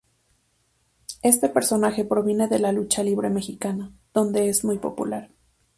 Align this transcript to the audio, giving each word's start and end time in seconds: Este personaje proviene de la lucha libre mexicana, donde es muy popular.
Este 1.21 1.47
personaje 1.47 2.03
proviene 2.03 2.47
de 2.47 2.57
la 2.57 2.71
lucha 2.71 3.03
libre 3.03 3.29
mexicana, 3.29 3.91
donde 4.15 4.49
es 4.49 4.63
muy 4.65 4.79
popular. 4.79 5.29